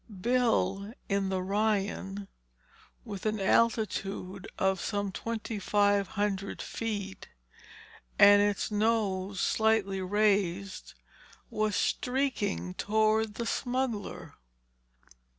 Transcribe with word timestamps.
Bill, 0.19 0.93
in 1.09 1.29
the 1.29 1.43
Ryan, 1.43 2.27
with 3.05 3.27
an 3.27 3.39
altitude 3.39 4.47
of 4.57 4.81
some 4.81 5.11
twenty 5.11 5.59
five 5.59 6.07
hundred 6.17 6.59
feet 6.59 7.27
and 8.17 8.41
its 8.41 8.71
nose 8.71 9.39
slightly 9.39 10.01
raised 10.01 10.95
was 11.51 11.75
streaking 11.75 12.73
toward 12.73 13.35
the 13.35 13.45
smuggler. 13.45 14.33